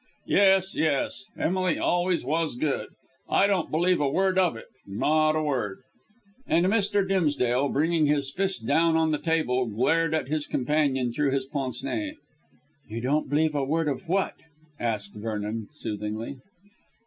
Yes, 0.25 0.75
yes! 0.75 1.25
Emily 1.37 1.77
always 1.77 2.25
was 2.25 2.55
good. 2.55 2.87
I 3.29 3.45
don't 3.45 3.69
believe 3.69 4.01
a 4.01 4.09
word 4.09 4.39
of 4.39 4.57
it, 4.57 4.65
not 4.87 5.35
a 5.35 5.43
word." 5.43 5.83
And 6.47 6.65
Mr. 6.65 7.07
Dimsdale, 7.07 7.69
bringing 7.69 8.07
his 8.07 8.31
fist 8.31 8.65
down 8.65 8.97
on 8.97 9.11
the 9.11 9.19
table, 9.19 9.67
glared 9.67 10.15
at 10.15 10.27
his 10.27 10.47
companion 10.47 11.13
through 11.13 11.29
his 11.29 11.45
pince 11.45 11.83
nez. 11.83 12.15
"You 12.89 12.99
don't 12.99 13.29
believe 13.29 13.53
a 13.53 13.63
word 13.63 13.87
of 13.87 14.09
what?" 14.09 14.33
asked 14.79 15.13
Vernon 15.13 15.67
soothingly. 15.69 16.37